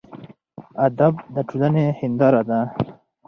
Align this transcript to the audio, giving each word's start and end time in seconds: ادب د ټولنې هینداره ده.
ادب 0.85 1.13
د 1.33 1.35
ټولنې 1.49 1.85
هینداره 1.99 2.41
ده. 2.49 2.59